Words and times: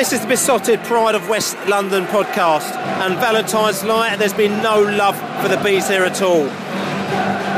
This 0.00 0.14
is 0.14 0.22
the 0.22 0.28
Beesotted 0.28 0.80
Pride 0.84 1.14
of 1.14 1.28
West 1.28 1.58
London 1.68 2.04
podcast, 2.06 2.74
and 3.04 3.16
Valentine's 3.16 3.84
night, 3.84 4.16
there's 4.16 4.32
been 4.32 4.62
no 4.62 4.80
love 4.80 5.14
for 5.42 5.48
the 5.48 5.62
bees 5.62 5.88
here 5.88 6.04
at 6.04 6.22
all. 6.22 6.46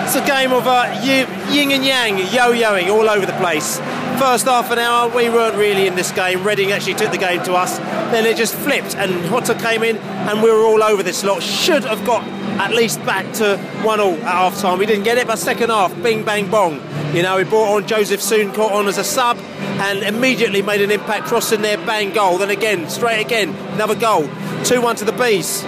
It's 0.04 0.16
a 0.16 0.26
game 0.26 0.52
of 0.52 0.66
uh, 0.66 1.00
yin 1.04 1.70
and 1.70 1.84
yang, 1.84 2.18
yo-yoing 2.18 2.90
all 2.90 3.08
over 3.08 3.24
the 3.24 3.32
place. 3.34 3.78
First 4.18 4.46
half 4.46 4.72
an 4.72 4.80
hour, 4.80 5.08
we 5.14 5.30
weren't 5.30 5.54
really 5.54 5.86
in 5.86 5.94
this 5.94 6.10
game. 6.10 6.42
Reading 6.42 6.72
actually 6.72 6.94
took 6.94 7.12
the 7.12 7.16
game 7.16 7.44
to 7.44 7.52
us. 7.54 7.78
Then 8.10 8.26
it 8.26 8.36
just 8.36 8.56
flipped, 8.56 8.96
and 8.96 9.12
Jota 9.26 9.54
came 9.54 9.84
in, 9.84 9.98
and 9.98 10.42
we 10.42 10.50
were 10.50 10.64
all 10.64 10.82
over 10.82 11.04
this 11.04 11.22
lot. 11.22 11.44
Should 11.44 11.84
have 11.84 12.04
got 12.04 12.24
at 12.58 12.74
least 12.74 12.98
back 13.06 13.32
to 13.34 13.56
one 13.84 14.00
all 14.00 14.14
at 14.14 14.22
half 14.22 14.58
time. 14.58 14.80
We 14.80 14.86
didn't 14.86 15.04
get 15.04 15.16
it, 15.16 15.28
but 15.28 15.38
second 15.38 15.70
half, 15.70 15.94
bing 16.02 16.24
bang 16.24 16.50
bong. 16.50 16.80
You 17.14 17.22
know, 17.22 17.36
we 17.36 17.44
brought 17.44 17.76
on 17.76 17.84
Jozefzoon, 17.84 18.52
caught 18.52 18.72
on 18.72 18.88
as 18.88 18.98
a 18.98 19.04
sub, 19.04 19.38
and 19.82 20.04
immediately 20.04 20.62
made 20.62 20.80
an 20.80 20.92
impact, 20.92 21.26
crossing 21.26 21.60
their 21.60 21.76
bang 21.76 22.12
goal. 22.12 22.38
Then 22.38 22.50
again, 22.50 22.88
straight 22.88 23.20
again, 23.20 23.48
another 23.74 23.96
goal. 23.96 24.28
2 24.64 24.80
1 24.80 24.96
to 24.96 25.04
the 25.04 25.12
Bees. 25.12 25.62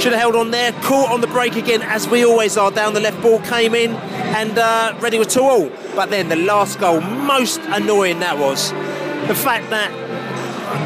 Should 0.00 0.12
have 0.12 0.20
held 0.20 0.36
on 0.36 0.52
there, 0.52 0.70
caught 0.82 1.10
on 1.10 1.20
the 1.20 1.26
break 1.26 1.56
again, 1.56 1.82
as 1.82 2.08
we 2.08 2.24
always 2.24 2.56
are. 2.56 2.70
Down 2.70 2.94
the 2.94 3.00
left 3.00 3.20
ball 3.20 3.40
came 3.40 3.74
in, 3.74 3.96
and 4.36 4.56
uh, 4.56 4.96
Reading 5.00 5.18
were 5.18 5.26
2 5.26 5.40
all. 5.40 5.68
But 5.96 6.10
then 6.10 6.28
the 6.28 6.36
last 6.36 6.78
goal, 6.78 7.00
most 7.00 7.60
annoying 7.64 8.20
that 8.20 8.38
was. 8.38 8.70
The 9.26 9.34
fact 9.34 9.68
that 9.70 9.90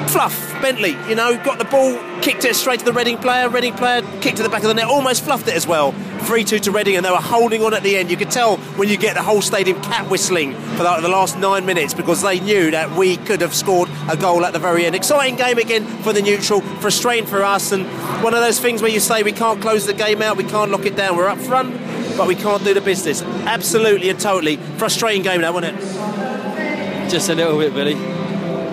Fluff, 0.08 0.52
Bentley, 0.62 0.96
you 1.08 1.14
know, 1.14 1.36
got 1.44 1.58
the 1.58 1.64
ball, 1.64 1.98
kicked 2.22 2.44
it 2.44 2.56
straight 2.56 2.78
to 2.78 2.84
the 2.84 2.92
Reading 2.92 3.18
player. 3.18 3.48
Reading 3.50 3.74
player 3.74 4.00
kicked 4.20 4.38
to 4.38 4.42
the 4.42 4.48
back 4.48 4.62
of 4.62 4.68
the 4.68 4.74
net, 4.74 4.86
almost 4.86 5.24
fluffed 5.24 5.46
it 5.48 5.54
as 5.54 5.66
well. 5.66 5.92
3 6.20 6.42
2 6.42 6.58
to 6.60 6.70
Reading, 6.70 6.96
and 6.96 7.04
they 7.04 7.10
were 7.10 7.16
holding 7.16 7.62
on 7.62 7.74
at 7.74 7.82
the 7.82 7.96
end. 7.96 8.10
You 8.10 8.16
could 8.16 8.30
tell 8.30 8.56
when 8.78 8.88
you 8.88 8.96
get 8.96 9.14
the 9.14 9.22
whole 9.22 9.42
stadium 9.42 9.82
cat 9.82 10.08
whistling 10.10 10.54
for 10.76 10.84
the, 10.84 11.00
the 11.02 11.08
last 11.08 11.36
nine 11.38 11.66
minutes 11.66 11.92
because 11.92 12.22
they 12.22 12.40
knew 12.40 12.70
that 12.70 12.96
we 12.96 13.18
could 13.18 13.42
have 13.42 13.54
scored 13.54 13.90
a 14.08 14.16
goal 14.16 14.44
at 14.44 14.54
the 14.54 14.58
very 14.58 14.86
end. 14.86 14.94
Exciting 14.94 15.36
game 15.36 15.58
again 15.58 15.84
for 16.02 16.12
the 16.12 16.22
neutral, 16.22 16.60
frustrating 16.60 17.26
for 17.26 17.42
us, 17.42 17.72
and 17.72 17.84
one 18.22 18.32
of 18.32 18.40
those 18.40 18.58
things 18.58 18.80
where 18.80 18.90
you 18.90 19.00
say 19.00 19.22
we 19.22 19.32
can't 19.32 19.60
close 19.60 19.84
the 19.84 19.92
game 19.92 20.22
out, 20.22 20.36
we 20.36 20.44
can't 20.44 20.70
lock 20.70 20.86
it 20.86 20.96
down. 20.96 21.16
We're 21.16 21.28
up 21.28 21.38
front, 21.38 21.76
but 22.16 22.26
we 22.26 22.36
can't 22.36 22.64
do 22.64 22.72
the 22.72 22.80
business. 22.80 23.22
Absolutely 23.22 24.08
and 24.08 24.18
totally 24.18 24.56
frustrating 24.78 25.22
game 25.22 25.42
now, 25.42 25.52
wasn't 25.52 25.76
it? 25.76 27.10
Just 27.10 27.28
a 27.28 27.34
little 27.34 27.58
bit, 27.58 27.74
Billy. 27.74 28.13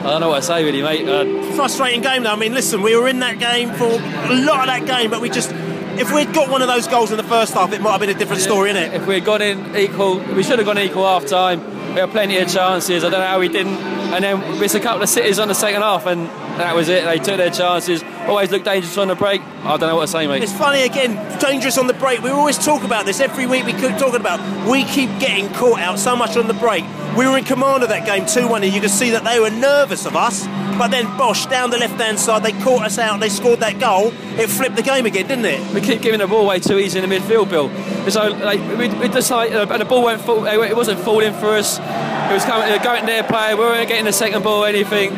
I 0.02 0.04
don't 0.06 0.22
know 0.22 0.30
what 0.30 0.38
to 0.38 0.42
say, 0.44 0.64
really, 0.64 0.82
mate. 0.82 1.08
Uh, 1.08 1.54
Frustrating 1.54 2.02
game, 2.02 2.24
though. 2.24 2.32
I 2.34 2.36
mean, 2.36 2.54
listen, 2.54 2.82
we 2.82 2.96
were 2.96 3.08
in 3.08 3.20
that 3.20 3.38
game 3.38 3.72
for 3.74 3.86
a 3.86 4.36
lot 4.36 4.62
of 4.62 4.66
that 4.68 4.86
game, 4.86 5.10
but 5.12 5.22
we 5.22 5.30
just. 5.30 5.52
If 5.94 6.12
we'd 6.14 6.34
got 6.34 6.50
one 6.50 6.62
of 6.62 6.68
those 6.70 6.88
goals 6.88 7.12
in 7.12 7.18
the 7.18 7.24
first 7.24 7.54
half, 7.54 7.74
it 7.74 7.82
might 7.82 7.92
have 7.92 8.00
been 8.00 8.10
a 8.10 8.18
different 8.18 8.42
story, 8.42 8.72
innit? 8.72 8.94
if 8.94 9.06
we'd 9.06 9.26
gone 9.26 9.42
in 9.42 9.76
equal, 9.76 10.20
we 10.20 10.42
should 10.42 10.58
have 10.58 10.66
gone 10.66 10.80
equal 10.80 11.04
half 11.04 11.26
time. 11.28 11.60
We 11.94 12.00
had 12.00 12.10
plenty 12.12 12.38
of 12.38 12.50
chances. 12.50 13.04
I 13.04 13.10
don't 13.10 13.20
know 13.20 13.28
how 13.28 13.40
we 13.40 13.50
didn't. 13.50 13.76
And 13.76 14.24
then 14.24 14.60
missed 14.60 14.74
a 14.74 14.80
couple 14.80 15.04
of 15.04 15.10
cities 15.10 15.38
on 15.38 15.50
the 15.50 15.54
second 15.54 15.82
half, 15.82 16.06
and 16.06 16.30
that 16.58 16.76
was 16.76 16.90
it. 16.90 17.06
They 17.06 17.18
took 17.18 17.38
their 17.38 17.50
chances. 17.50 18.04
Always 18.28 18.52
looked 18.52 18.66
dangerous 18.66 18.98
on 18.98 19.08
the 19.08 19.16
break. 19.16 19.42
I 19.64 19.78
don't 19.78 19.90
know 19.90 19.96
what 19.96 20.06
to 20.06 20.12
say, 20.12 20.28
mate. 20.28 20.44
It's 20.44 20.54
funny 20.54 20.84
again, 20.84 21.16
dangerous 21.40 21.78
on 21.78 21.88
the 21.88 21.94
break. 21.94 22.22
We 22.22 22.30
always 22.30 22.58
talk 22.58 22.84
about 22.84 23.06
this 23.06 23.20
every 23.20 23.48
week. 23.48 23.66
We 23.66 23.74
keep 23.74 23.98
talking 23.98 24.20
about 24.20 24.40
we 24.70 24.84
keep 24.84 25.10
getting 25.20 25.52
caught 25.54 25.80
out 25.80 26.00
so 26.00 26.16
much 26.16 26.38
on 26.38 26.48
the 26.48 26.54
break. 26.54 26.84
We 27.18 27.28
were 27.28 27.38
in 27.38 27.44
command 27.44 27.84
of 27.84 27.90
that 27.90 28.06
game 28.06 28.26
2 28.26 28.48
1, 28.48 28.64
and 28.64 28.74
you 28.74 28.80
could 28.80 28.90
see 28.90 29.10
that 29.12 29.24
they 29.24 29.40
were 29.40 29.50
nervous 29.50 30.06
of 30.06 30.16
us. 30.16 30.48
But 30.78 30.90
then 30.90 31.06
Bosch 31.18 31.46
down 31.46 31.70
the 31.70 31.78
left 31.78 32.00
hand 32.00 32.20
side, 32.20 32.44
they 32.44 32.54
caught 32.54 32.84
us 32.84 32.98
out, 32.98 33.20
they 33.20 33.30
scored 33.30 33.60
that 33.60 33.80
goal. 33.80 34.14
It 34.40 34.48
flipped 34.50 34.76
the 34.76 34.82
game 34.82 35.06
again, 35.06 35.28
didn't 35.28 35.46
it? 35.46 35.74
We 35.74 35.82
keep 35.82 36.02
giving 36.02 36.20
the 36.20 36.28
ball 36.28 36.42
away 36.42 36.60
too 36.60 36.80
easy 36.80 37.00
in 37.00 37.08
the 37.08 37.16
midfield, 37.16 37.50
Bill. 37.50 37.70
So 38.10 38.30
like, 38.30 38.60
we, 38.78 38.88
we 38.90 39.08
like, 39.10 39.52
uh, 39.52 39.68
and 39.70 39.82
the 39.82 39.86
ball 39.86 40.04
went, 40.04 40.22
fall, 40.22 40.46
it 40.46 40.76
wasn't 40.76 41.00
falling 41.02 41.34
for 41.34 41.50
us. 41.50 41.78
It 41.80 42.34
was 42.34 42.46
coming, 42.46 42.72
uh, 42.72 42.82
going 42.82 43.06
their 43.06 43.24
play. 43.24 43.54
We 43.54 43.60
weren't 43.60 43.88
getting 43.90 44.06
the 44.06 44.14
second 44.14 44.44
ball 44.44 44.64
or 44.64 44.68
anything. 44.68 45.12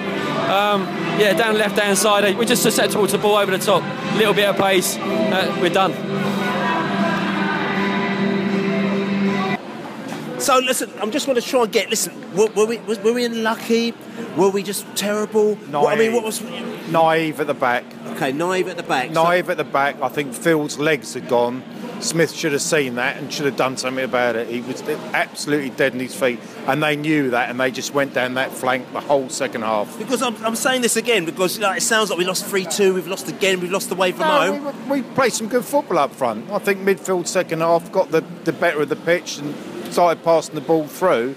Um, 0.49 0.83
yeah, 1.19 1.33
down 1.33 1.57
left 1.57 1.77
hand 1.79 1.97
side, 1.97 2.37
we're 2.37 2.45
just 2.45 2.63
susceptible 2.63 3.07
to 3.07 3.17
the 3.17 3.21
ball 3.21 3.37
over 3.37 3.51
the 3.55 3.63
top. 3.63 3.83
A 3.83 4.17
little 4.17 4.33
bit 4.33 4.47
of 4.49 4.57
pace, 4.57 4.97
uh, 4.97 5.57
we're 5.61 5.69
done. 5.69 5.93
So 10.39 10.59
listen, 10.59 10.91
I'm 10.99 11.11
just 11.11 11.25
going 11.25 11.39
to 11.39 11.47
try 11.47 11.63
and 11.63 11.71
get. 11.71 11.89
Listen, 11.89 12.13
were, 12.35 12.47
were 12.47 12.65
we 12.65 12.77
was, 12.79 12.99
were 12.99 13.13
we 13.13 13.23
unlucky? 13.23 13.93
Were 14.35 14.49
we 14.49 14.61
just 14.61 14.85
terrible? 14.95 15.55
What, 15.55 15.93
I 15.93 15.97
mean, 15.97 16.13
what 16.13 16.23
was 16.25 16.41
naive 16.89 17.39
at 17.39 17.47
the 17.47 17.53
back? 17.53 17.85
okay? 18.07 18.33
Naive 18.33 18.67
at 18.67 18.75
the 18.75 18.83
back. 18.83 19.13
So- 19.13 19.23
Naive 19.23 19.49
at 19.49 19.57
the 19.57 19.63
back. 19.63 20.01
I 20.01 20.09
think 20.09 20.33
Phil's 20.33 20.77
legs 20.77 21.13
had 21.13 21.29
gone. 21.29 21.63
Smith 22.03 22.33
should 22.33 22.51
have 22.51 22.61
seen 22.61 22.95
that 22.95 23.17
and 23.17 23.31
should 23.33 23.45
have 23.45 23.55
done 23.55 23.77
something 23.77 24.03
about 24.03 24.35
it. 24.35 24.47
He 24.47 24.61
was 24.61 24.81
absolutely 25.13 25.69
dead 25.71 25.93
in 25.93 25.99
his 25.99 26.15
feet, 26.15 26.39
and 26.67 26.83
they 26.83 26.95
knew 26.95 27.29
that, 27.31 27.49
and 27.49 27.59
they 27.59 27.71
just 27.71 27.93
went 27.93 28.13
down 28.13 28.33
that 28.35 28.51
flank 28.51 28.91
the 28.93 28.99
whole 28.99 29.29
second 29.29 29.61
half. 29.61 29.97
Because 29.97 30.21
I'm, 30.21 30.35
I'm 30.45 30.55
saying 30.55 30.81
this 30.81 30.95
again 30.95 31.25
because 31.25 31.59
like, 31.59 31.77
it 31.77 31.81
sounds 31.81 32.09
like 32.09 32.19
we 32.19 32.25
lost 32.25 32.45
3 32.45 32.65
2, 32.65 32.93
we've 32.93 33.07
lost 33.07 33.29
again, 33.29 33.59
we've 33.59 33.71
lost 33.71 33.91
away 33.91 34.11
from 34.11 34.27
No, 34.27 34.59
home. 34.59 34.89
we, 34.89 35.01
we 35.01 35.07
played 35.13 35.33
some 35.33 35.47
good 35.47 35.65
football 35.65 35.97
up 35.97 36.11
front. 36.11 36.49
I 36.51 36.59
think 36.59 36.79
midfield 36.81 37.27
second 37.27 37.61
half 37.61 37.91
got 37.91 38.11
the, 38.11 38.21
the 38.43 38.53
better 38.53 38.81
of 38.81 38.89
the 38.89 38.95
pitch 38.95 39.37
and 39.37 39.55
started 39.93 40.23
passing 40.23 40.55
the 40.55 40.61
ball 40.61 40.87
through. 40.87 41.35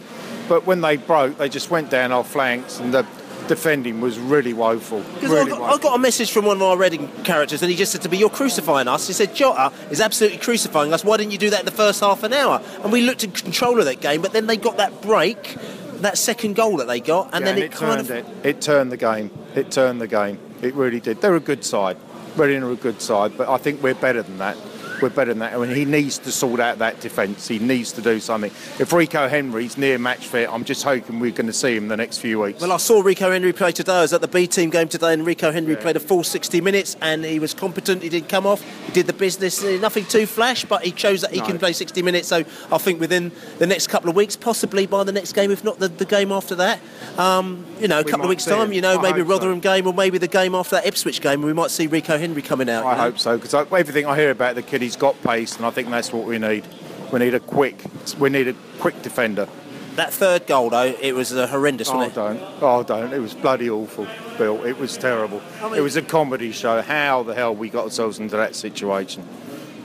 But 0.48 0.64
when 0.64 0.80
they 0.80 0.96
broke, 0.96 1.38
they 1.38 1.48
just 1.48 1.70
went 1.70 1.90
down 1.90 2.12
our 2.12 2.22
flanks, 2.22 2.78
and 2.78 2.94
the 2.94 3.04
defending 3.48 4.00
was 4.00 4.18
really 4.18 4.52
woeful. 4.52 5.00
Because 5.14 5.30
Really 5.30 5.52
I, 5.52 5.56
got, 5.58 5.74
I 5.74 5.82
got 5.82 5.94
a 5.94 5.98
message 5.98 6.30
from 6.30 6.44
one 6.44 6.56
of 6.56 6.62
our 6.62 6.76
Reading 6.76 7.08
characters, 7.24 7.62
and 7.62 7.70
he 7.70 7.76
just 7.76 7.92
said 7.92 8.02
to 8.02 8.08
me, 8.08 8.18
"You're 8.18 8.30
crucifying 8.30 8.88
us." 8.88 9.06
He 9.06 9.12
said, 9.12 9.34
"Jota 9.34 9.72
is 9.90 10.00
absolutely 10.00 10.38
crucifying 10.38 10.92
us. 10.92 11.04
Why 11.04 11.16
didn't 11.16 11.32
you 11.32 11.38
do 11.38 11.50
that 11.50 11.60
in 11.60 11.66
the 11.66 11.72
first 11.72 12.00
half 12.00 12.22
an 12.22 12.32
hour?" 12.32 12.60
And 12.82 12.92
we 12.92 13.02
looked 13.02 13.24
in 13.24 13.30
control 13.30 13.78
of 13.78 13.84
that 13.86 14.00
game, 14.00 14.22
but 14.22 14.32
then 14.32 14.46
they 14.46 14.56
got 14.56 14.76
that 14.76 15.00
break, 15.02 15.56
that 16.00 16.18
second 16.18 16.56
goal 16.56 16.76
that 16.78 16.86
they 16.86 17.00
got, 17.00 17.30
and 17.32 17.44
Yeah, 17.44 17.52
then 17.52 17.62
it, 17.62 17.72
kind 17.72 18.06
turned 18.06 18.10
of 18.10 18.10
it. 18.44 18.46
It 18.46 18.60
turned 18.60 18.92
the 18.92 18.96
game. 18.96 19.30
It 19.54 19.70
turned 19.70 20.00
the 20.00 20.06
game. 20.08 20.38
It 20.62 20.74
really 20.74 21.00
did. 21.00 21.20
They're 21.20 21.36
a 21.36 21.40
good 21.40 21.64
side. 21.64 21.96
Reading 22.36 22.62
are 22.62 22.70
a 22.70 22.76
good 22.76 23.00
side, 23.00 23.36
but 23.38 23.48
I 23.48 23.56
think 23.56 23.82
we're 23.82 23.94
better 23.94 24.22
than 24.22 24.38
that. 24.38 24.56
We're 25.00 25.10
better 25.10 25.32
than 25.32 25.40
that. 25.40 25.54
I 25.54 25.58
mean, 25.58 25.74
he 25.74 25.84
needs 25.84 26.18
to 26.18 26.32
sort 26.32 26.60
out 26.60 26.78
that 26.78 27.00
defence. 27.00 27.48
He 27.48 27.58
needs 27.58 27.92
to 27.92 28.02
do 28.02 28.20
something. 28.20 28.50
If 28.78 28.92
Rico 28.92 29.28
Henry's 29.28 29.76
near 29.76 29.98
match 29.98 30.26
fit, 30.26 30.48
I'm 30.52 30.64
just 30.64 30.84
hoping 30.84 31.20
we're 31.20 31.32
going 31.32 31.46
to 31.46 31.52
see 31.52 31.76
him 31.76 31.88
the 31.88 31.96
next 31.96 32.18
few 32.18 32.40
weeks. 32.40 32.60
Well, 32.60 32.72
I 32.72 32.78
saw 32.78 33.00
Rico 33.00 33.30
Henry 33.30 33.52
play 33.52 33.72
today. 33.72 33.98
I 33.98 34.02
was 34.02 34.12
at 34.12 34.20
the 34.20 34.28
B 34.28 34.46
team 34.46 34.70
game 34.70 34.88
today, 34.88 35.12
and 35.12 35.26
Rico 35.26 35.50
Henry 35.50 35.76
played 35.76 35.96
a 35.96 36.00
full 36.00 36.24
60 36.24 36.60
minutes, 36.60 36.96
and 37.00 37.24
he 37.24 37.38
was 37.38 37.54
competent. 37.54 38.02
He 38.02 38.08
didn't 38.08 38.28
come 38.28 38.46
off. 38.46 38.62
He 38.86 38.92
did 38.92 39.06
the 39.06 39.12
business. 39.12 39.62
Uh, 39.62 39.78
Nothing 39.80 40.06
too 40.06 40.26
flash, 40.26 40.64
but 40.64 40.84
he 40.84 40.94
shows 40.96 41.20
that 41.20 41.32
he 41.32 41.40
can 41.40 41.58
play 41.58 41.72
60 41.72 42.02
minutes. 42.02 42.28
So 42.28 42.38
I 42.72 42.78
think 42.78 43.00
within 43.00 43.32
the 43.58 43.66
next 43.66 43.88
couple 43.88 44.08
of 44.10 44.16
weeks, 44.16 44.36
possibly 44.36 44.86
by 44.86 45.04
the 45.04 45.12
next 45.12 45.32
game, 45.32 45.50
if 45.50 45.62
not 45.62 45.78
the, 45.78 45.88
the 45.88 46.04
game 46.04 46.32
after 46.32 46.54
that, 46.56 46.80
um, 47.18 47.64
you 47.78 47.88
know, 47.88 48.00
a 48.00 48.02
We 48.02 48.10
couple 48.10 48.24
of 48.26 48.30
weeks 48.30 48.44
time, 48.44 48.72
you 48.72 48.80
know, 48.80 48.98
I 48.98 49.02
maybe 49.02 49.20
hope 49.20 49.28
so. 49.28 49.34
Rotherham 49.34 49.60
game 49.60 49.86
or 49.86 49.92
maybe 49.92 50.18
the 50.18 50.28
game 50.28 50.54
after 50.54 50.76
that 50.76 50.86
Ipswich 50.86 51.20
game, 51.20 51.42
we 51.42 51.52
might 51.52 51.70
see 51.70 51.86
Rico 51.86 52.18
Henry 52.18 52.42
coming 52.42 52.70
out. 52.70 52.84
I 52.84 52.92
you 52.92 52.96
know? 52.96 53.02
hope 53.02 53.18
so 53.18 53.36
because 53.36 53.54
everything 53.54 54.06
I 54.06 54.16
hear 54.16 54.30
about 54.30 54.54
the 54.54 54.62
kid, 54.62 54.82
he's 54.86 54.96
got 54.96 55.20
pace, 55.22 55.56
and 55.56 55.66
I 55.66 55.70
think 55.70 55.90
that's 55.90 56.12
what 56.12 56.24
we 56.26 56.38
need. 56.38 56.64
We 57.12 57.18
need 57.18 57.34
a 57.34 57.40
quick. 57.40 57.82
We 58.18 58.30
need 58.30 58.46
a 58.48 58.54
quick 58.78 59.02
defender. 59.02 59.48
that 59.96 60.12
third 60.12 60.46
goal 60.46 60.70
though, 60.70 60.94
it 61.00 61.14
was 61.14 61.32
a 61.32 61.46
horrendous, 61.46 61.88
Oh, 61.88 61.96
wasn't 61.96 62.12
it? 62.12 62.14
don't. 62.14 62.40
Oh, 62.62 62.82
don't. 62.82 63.12
It 63.12 63.18
was 63.18 63.34
bloody 63.34 63.68
awful, 63.70 64.06
Bill. 64.38 64.62
It 64.64 64.78
was 64.78 64.96
terrible. 64.96 65.40
I 65.62 65.64
mean- 65.68 65.74
it 65.78 65.80
was 65.82 65.96
a 65.96 66.02
comedy 66.02 66.52
show. 66.52 66.82
How 66.82 67.22
the 67.24 67.34
hell 67.34 67.54
we 67.54 67.68
got 67.70 67.84
ourselves 67.84 68.18
into 68.18 68.36
that 68.36 68.54
situation? 68.54 69.26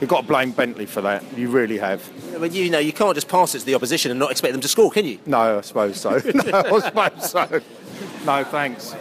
You've 0.00 0.10
got 0.10 0.22
to 0.22 0.26
blame 0.26 0.50
Bentley 0.50 0.86
for 0.86 1.00
that. 1.02 1.22
You 1.38 1.48
really 1.48 1.78
have. 1.78 2.00
Mean, 2.40 2.52
you 2.52 2.70
know, 2.70 2.78
you 2.80 2.92
can't 2.92 3.14
just 3.14 3.28
pass 3.28 3.54
it 3.54 3.60
to 3.60 3.64
the 3.66 3.74
opposition 3.74 4.10
and 4.10 4.18
not 4.20 4.30
expect 4.32 4.52
them 4.52 4.60
to 4.60 4.68
score, 4.68 4.90
can 4.90 5.04
you? 5.06 5.18
No, 5.26 5.58
I 5.58 5.60
suppose 5.62 6.00
so. 6.00 6.10
no, 6.34 6.58
I 6.58 6.80
suppose 6.80 7.30
so. 7.30 7.60
No, 8.26 8.42
thanks. 8.44 8.94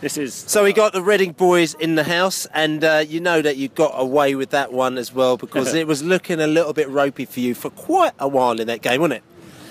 This 0.00 0.18
is 0.18 0.34
So 0.34 0.64
we 0.64 0.72
got 0.74 0.92
the 0.92 1.02
Reading 1.02 1.32
boys 1.32 1.72
in 1.74 1.94
the 1.94 2.04
house, 2.04 2.46
and 2.52 2.84
uh, 2.84 3.04
you 3.06 3.18
know 3.18 3.40
that 3.40 3.56
you 3.56 3.68
got 3.68 3.92
away 3.94 4.34
with 4.34 4.50
that 4.50 4.72
one 4.72 4.98
as 4.98 5.12
well 5.12 5.36
because 5.36 5.72
it 5.80 5.86
was 5.86 6.02
looking 6.02 6.40
a 6.40 6.46
little 6.46 6.72
bit 6.74 6.88
ropey 6.88 7.24
for 7.24 7.40
you 7.40 7.54
for 7.54 7.70
quite 7.70 8.12
a 8.18 8.28
while 8.28 8.60
in 8.60 8.66
that 8.66 8.82
game, 8.82 9.00
wasn't 9.00 9.18
it? 9.18 9.22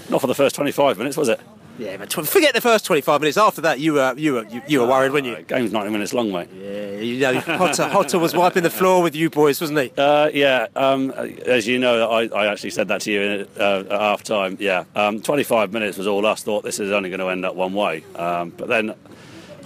not 0.10 0.22
for 0.22 0.28
the 0.28 0.36
first 0.36 0.56
25 0.56 1.00
minutes, 1.00 1.18
was 1.18 1.30
it? 1.30 1.40
Yeah, 1.80 1.98
but 1.98 2.10
tw- 2.10 2.28
forget 2.28 2.54
the 2.54 2.62
first 2.62 2.86
25 2.86 3.22
minutes. 3.22 3.38
After 3.38 3.62
that, 3.62 3.80
you 3.80 3.94
were 3.94 4.14
you 4.18 4.34
were 4.34 4.46
you, 4.48 4.62
you 4.68 4.80
were 4.80 4.88
worried, 4.88 5.12
weren't 5.12 5.26
you? 5.26 5.34
Uh, 5.34 5.42
game's 5.42 5.74
90 5.74 5.92
minutes 5.92 6.14
long, 6.14 6.32
mate. 6.32 6.48
Yeah, 6.54 6.92
you 7.02 7.20
know, 7.20 7.42
Jota, 7.42 7.90
Jota 7.92 8.18
was 8.18 8.34
wiping 8.34 8.64
the 8.64 8.70
floor 8.70 9.04
with 9.04 9.14
you 9.16 9.30
boys, 9.30 9.60
wasn't 9.60 9.80
he? 9.80 9.92
Uh, 9.98 10.30
yeah, 10.34 10.68
um, 10.76 11.12
as 11.12 11.68
you 11.68 11.78
know, 11.78 12.10
I, 12.10 12.28
I 12.28 12.48
actually 12.48 12.70
said 12.70 12.88
that 12.88 13.02
to 13.02 13.12
you 13.12 13.22
in, 13.22 13.48
uh, 13.60 13.84
at 13.90 13.92
half 13.92 14.24
time. 14.24 14.58
Yeah, 14.60 14.86
um, 14.96 15.22
25 15.22 15.74
minutes 15.74 15.98
was 15.98 16.08
all 16.08 16.26
us. 16.26 16.44
Thought 16.44 16.64
this 16.64 16.80
is 16.80 16.92
only 16.92 17.10
going 17.10 17.20
to 17.20 17.28
end 17.28 17.44
up 17.44 17.56
one 17.56 17.74
way. 17.74 18.06
Um, 18.16 18.52
but 18.52 18.70
then 18.70 18.96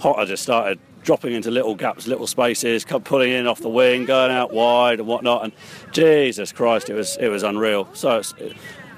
Jota 0.02 0.26
just 0.26 0.42
started 0.42 0.78
dropping 1.02 1.32
into 1.32 1.50
little 1.50 1.74
gaps, 1.74 2.06
little 2.06 2.26
spaces, 2.26 2.84
pulling 2.84 3.32
in 3.32 3.46
off 3.46 3.60
the 3.60 3.68
wing, 3.68 4.04
going 4.04 4.30
out 4.30 4.52
wide 4.52 4.98
and 4.98 5.08
whatnot. 5.08 5.44
And 5.44 5.52
Jesus 5.92 6.52
Christ, 6.52 6.90
it 6.90 6.94
was 6.94 7.16
it 7.18 7.28
was 7.28 7.42
unreal. 7.42 7.88
So 7.94 8.18
it's, 8.18 8.34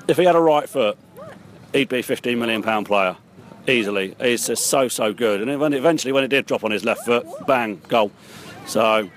if 0.08 0.16
he 0.16 0.25
had 0.25 0.34
a 0.34 0.40
right 0.40 0.69
foot, 0.69 0.99
he'd 1.72 1.88
be 1.88 2.02
15 2.02 2.38
million 2.38 2.62
pound 2.62 2.87
player 2.87 3.16
easily. 3.69 4.14
He's 4.20 4.46
just 4.46 4.66
so 4.66 4.88
so 4.88 5.12
good. 5.12 5.40
And 5.46 5.60
when 5.60 5.72
eventually 5.72 6.12
when 6.12 6.25
it 6.25 6.28
did 6.28 6.46
drop 6.46 6.64
on 6.64 6.70
his 6.70 6.84
left 6.84 7.05
foot, 7.05 7.26
bang, 7.46 7.81
goal. 7.88 8.10
So. 8.66 9.10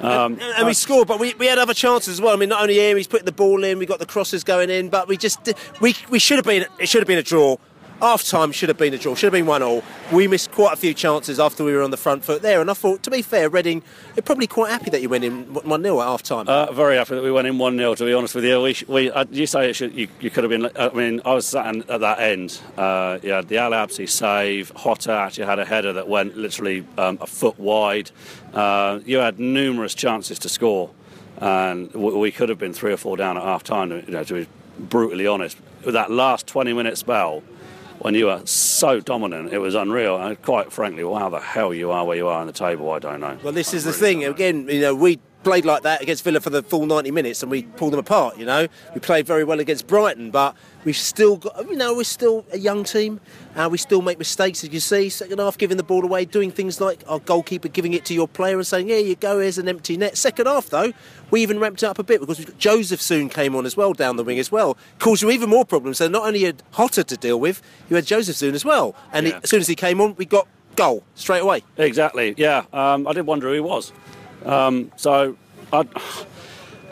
Um, 0.00 0.38
and 0.40 0.66
we 0.66 0.72
scored, 0.72 1.06
but 1.06 1.20
we, 1.20 1.34
we 1.34 1.44
had 1.44 1.58
other 1.58 1.74
chances 1.74 2.14
as 2.14 2.20
well. 2.22 2.32
I 2.32 2.36
mean, 2.38 2.48
not 2.48 2.62
only 2.62 2.78
him, 2.78 2.96
he's 2.96 3.06
putting 3.06 3.26
the 3.26 3.32
ball 3.32 3.62
in, 3.62 3.78
we 3.78 3.84
got 3.84 3.98
the 3.98 4.06
crosses 4.06 4.42
going 4.42 4.70
in, 4.70 4.88
but 4.88 5.08
we 5.08 5.18
just 5.18 5.52
we 5.82 5.94
we 6.08 6.18
should 6.18 6.38
have 6.38 6.46
been 6.46 6.64
it 6.78 6.88
should 6.88 7.02
have 7.02 7.06
been 7.06 7.18
a 7.18 7.22
draw. 7.22 7.56
Half 8.00 8.24
time 8.24 8.50
should 8.50 8.70
have 8.70 8.78
been 8.78 8.94
a 8.94 8.98
draw, 8.98 9.14
should 9.14 9.26
have 9.26 9.32
been 9.34 9.44
one 9.44 9.62
all. 9.62 9.84
We 10.10 10.26
missed 10.26 10.52
quite 10.52 10.72
a 10.72 10.76
few 10.76 10.94
chances 10.94 11.38
after 11.38 11.62
we 11.62 11.74
were 11.74 11.82
on 11.82 11.90
the 11.90 11.98
front 11.98 12.24
foot 12.24 12.40
there, 12.40 12.62
and 12.62 12.70
I 12.70 12.72
thought, 12.72 13.02
to 13.02 13.10
be 13.10 13.20
fair, 13.20 13.50
Reading, 13.50 13.82
they're 14.14 14.22
probably 14.22 14.46
quite 14.46 14.70
happy 14.70 14.88
that 14.88 15.02
you 15.02 15.10
went 15.10 15.22
in 15.22 15.52
one 15.52 15.82
0 15.82 16.00
at 16.00 16.06
half 16.06 16.22
time. 16.22 16.48
Uh, 16.48 16.72
very 16.72 16.96
happy 16.96 17.16
that 17.16 17.22
we 17.22 17.30
went 17.30 17.46
in 17.46 17.58
one 17.58 17.76
0 17.76 17.94
To 17.96 18.04
be 18.06 18.14
honest 18.14 18.34
with 18.34 18.44
you, 18.44 18.58
we, 18.62 18.74
we 18.88 19.10
uh, 19.10 19.26
you 19.30 19.46
say 19.46 19.74
should, 19.74 19.92
you, 19.92 20.08
you 20.18 20.30
could 20.30 20.44
have 20.44 20.50
been. 20.50 20.70
I 20.76 20.88
mean, 20.94 21.20
I 21.26 21.34
was 21.34 21.46
sat 21.46 21.74
in, 21.74 21.82
at 21.90 22.00
that 22.00 22.20
end. 22.20 22.58
Uh, 22.74 23.18
you 23.22 23.32
had 23.32 23.48
the 23.48 23.58
Al-Habsi 23.58 24.08
save. 24.08 24.72
Jota 24.82 25.12
actually 25.12 25.44
had 25.44 25.58
a 25.58 25.66
header 25.66 25.92
that 25.92 26.08
went 26.08 26.38
literally 26.38 26.86
um, 26.96 27.18
a 27.20 27.26
foot 27.26 27.58
wide. 27.58 28.10
Uh, 28.54 29.00
you 29.04 29.18
had 29.18 29.38
numerous 29.38 29.94
chances 29.94 30.38
to 30.38 30.48
score, 30.48 30.88
and 31.36 31.92
we 31.92 32.32
could 32.32 32.48
have 32.48 32.58
been 32.58 32.72
three 32.72 32.94
or 32.94 32.96
four 32.96 33.18
down 33.18 33.36
at 33.36 33.42
half 33.42 33.62
time. 33.62 33.90
You 33.90 34.02
know, 34.06 34.24
to 34.24 34.34
be 34.34 34.46
brutally 34.78 35.26
honest, 35.26 35.58
with 35.84 35.92
that 35.92 36.10
last 36.10 36.46
twenty 36.46 36.72
minute 36.72 36.96
spell. 36.96 37.42
When 38.00 38.14
you 38.14 38.26
were 38.26 38.40
so 38.46 38.98
dominant, 39.00 39.52
it 39.52 39.58
was 39.58 39.74
unreal. 39.74 40.16
And 40.16 40.40
quite 40.40 40.72
frankly, 40.72 41.02
how 41.02 41.28
the 41.28 41.38
hell 41.38 41.74
you 41.74 41.90
are 41.90 42.04
where 42.06 42.16
you 42.16 42.28
are 42.28 42.40
on 42.40 42.46
the 42.46 42.52
table, 42.52 42.90
I 42.90 42.98
don't 42.98 43.20
know. 43.20 43.36
Well, 43.42 43.52
this 43.52 43.74
is 43.74 43.84
the 43.84 43.92
thing. 43.92 44.24
Again, 44.24 44.66
you 44.68 44.80
know, 44.80 44.94
we 44.94 45.18
played 45.42 45.64
like 45.64 45.82
that 45.82 46.02
against 46.02 46.24
Villa 46.24 46.40
for 46.40 46.50
the 46.50 46.62
full 46.62 46.86
90 46.86 47.10
minutes 47.10 47.42
and 47.42 47.50
we 47.50 47.62
pulled 47.62 47.92
them 47.92 48.00
apart, 48.00 48.38
you 48.38 48.44
know. 48.44 48.66
We 48.94 49.00
played 49.00 49.26
very 49.26 49.44
well 49.44 49.60
against 49.60 49.86
Brighton, 49.86 50.30
but 50.30 50.54
we've 50.84 50.96
still 50.96 51.36
got, 51.36 51.68
you 51.68 51.76
know, 51.76 51.94
we're 51.94 52.04
still 52.04 52.44
a 52.52 52.58
young 52.58 52.84
team. 52.84 53.20
Uh, 53.56 53.68
we 53.70 53.78
still 53.78 54.02
make 54.02 54.18
mistakes, 54.18 54.62
as 54.64 54.72
you 54.72 54.80
see. 54.80 55.08
Second 55.08 55.38
half, 55.38 55.56
giving 55.58 55.76
the 55.76 55.82
ball 55.82 56.04
away, 56.04 56.24
doing 56.24 56.50
things 56.50 56.80
like 56.80 57.02
our 57.08 57.18
goalkeeper 57.20 57.68
giving 57.68 57.94
it 57.94 58.04
to 58.06 58.14
your 58.14 58.28
player 58.28 58.56
and 58.56 58.66
saying, 58.66 58.88
here 58.88 59.00
you 59.00 59.16
go, 59.16 59.40
here's 59.40 59.58
an 59.58 59.68
empty 59.68 59.96
net. 59.96 60.16
Second 60.16 60.46
half, 60.46 60.66
though, 60.66 60.92
we 61.30 61.42
even 61.42 61.58
ramped 61.58 61.82
it 61.82 61.86
up 61.86 61.98
a 61.98 62.02
bit 62.02 62.20
because 62.20 62.38
we've 62.38 62.48
got 62.48 62.58
Jozefzoon 62.58 63.30
came 63.30 63.56
on 63.56 63.66
as 63.66 63.76
well 63.76 63.92
down 63.92 64.16
the 64.16 64.24
wing 64.24 64.38
as 64.38 64.52
well. 64.52 64.76
Caused 64.98 65.22
you 65.22 65.30
even 65.30 65.48
more 65.48 65.64
problems. 65.64 65.98
So 65.98 66.08
not 66.08 66.26
only 66.26 66.42
had 66.44 66.62
Jota 66.76 67.04
to 67.04 67.16
deal 67.16 67.40
with, 67.40 67.62
you 67.88 67.96
had 67.96 68.04
Jozefzoon 68.04 68.54
as 68.54 68.64
well. 68.64 68.94
And 69.12 69.26
he, 69.26 69.32
as 69.32 69.48
soon 69.48 69.60
as 69.60 69.68
he 69.68 69.74
came 69.74 70.00
on, 70.00 70.14
we 70.16 70.26
got 70.26 70.46
goal 70.76 71.02
straight 71.14 71.40
away. 71.42 71.62
Exactly. 71.76 72.34
Yeah. 72.36 72.64
Um, 72.72 73.06
I 73.06 73.12
did 73.12 73.26
wonder 73.26 73.48
who 73.48 73.54
he 73.54 73.60
was. 73.60 73.92
Um, 74.44 74.92
so 74.96 75.36
I, 75.72 75.80